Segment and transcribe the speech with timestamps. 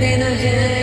[0.00, 0.73] dena a dena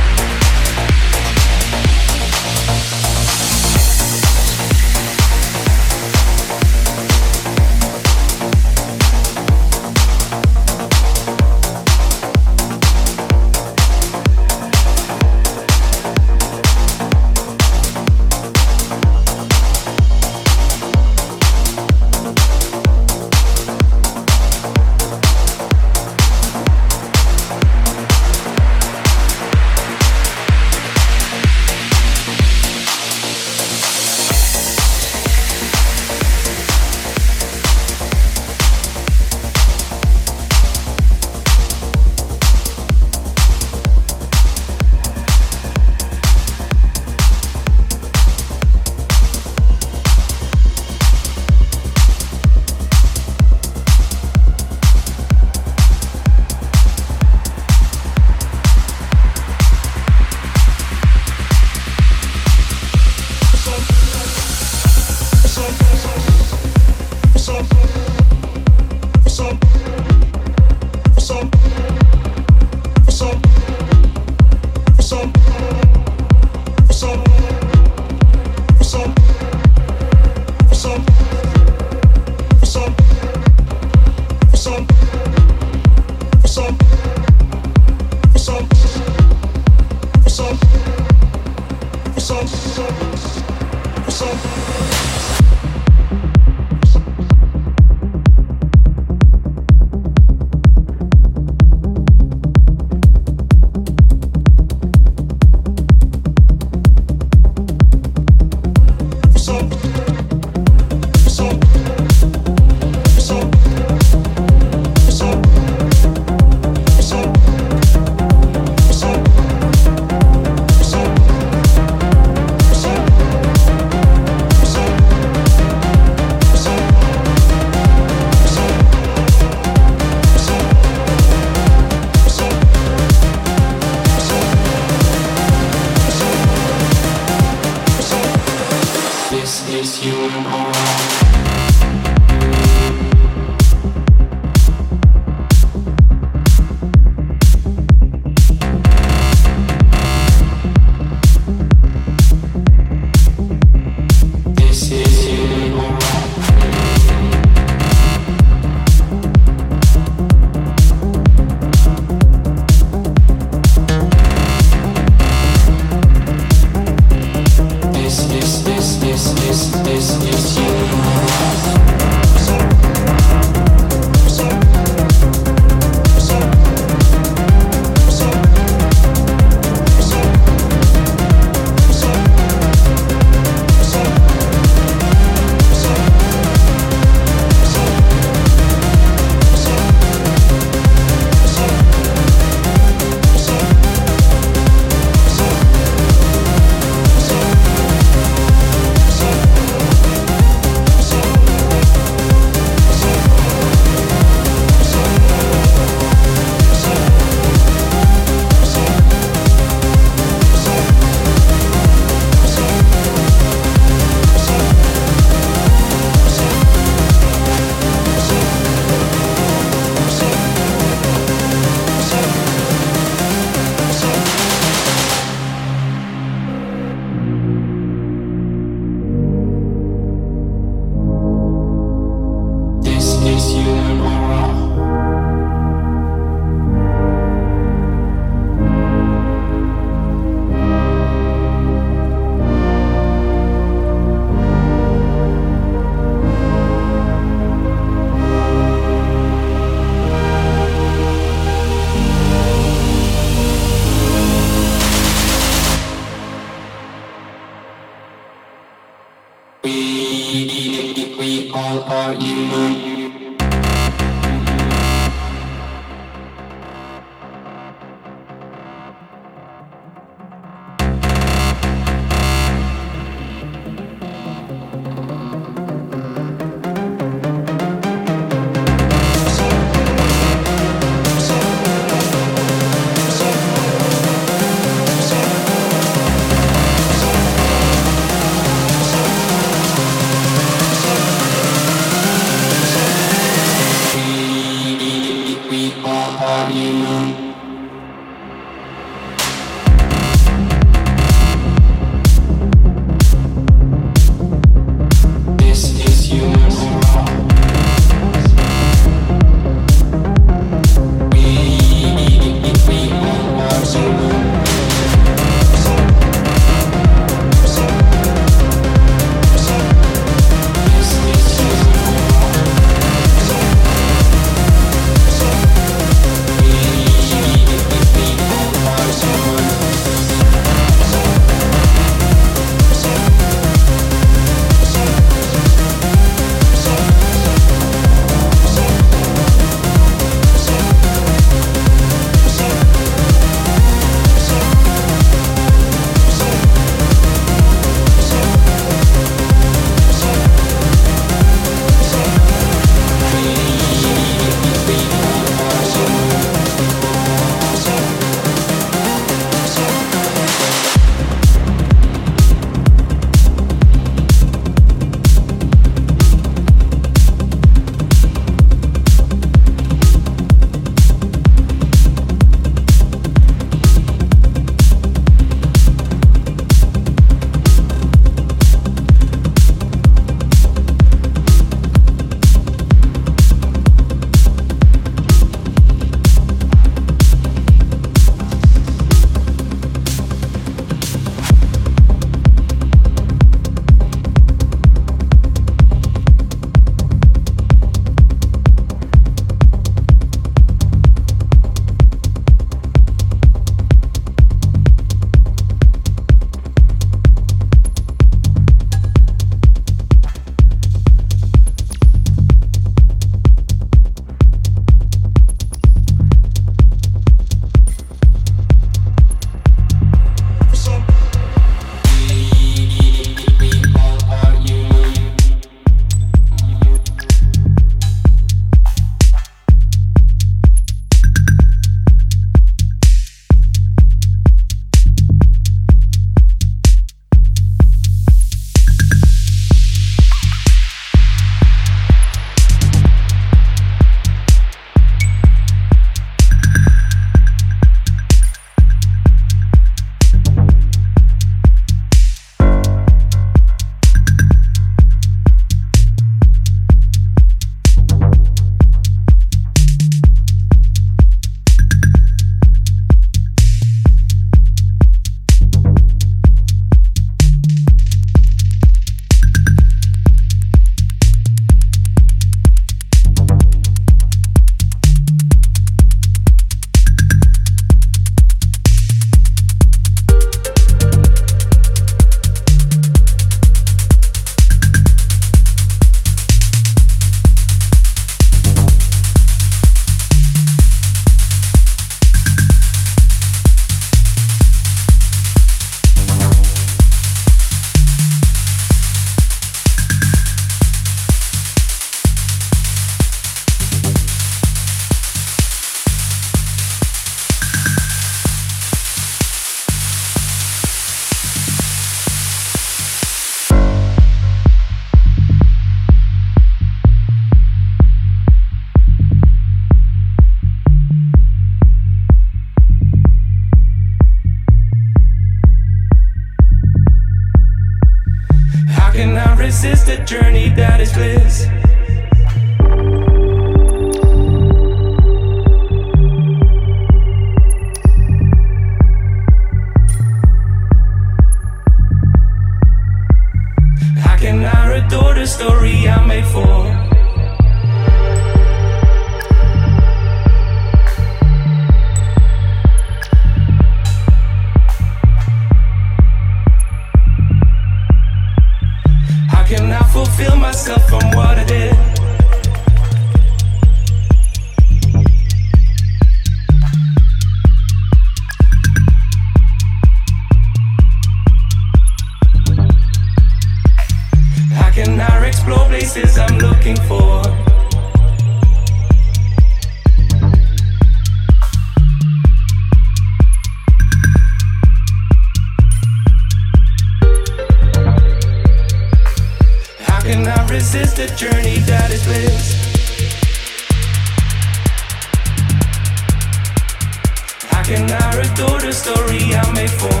[597.74, 600.00] can I adore the story I made for?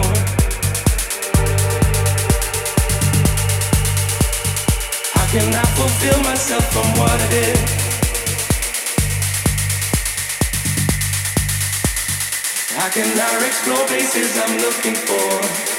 [5.34, 7.58] Can I fulfill myself from what I did?
[12.94, 13.10] Can
[13.48, 15.73] explore places I'm looking for?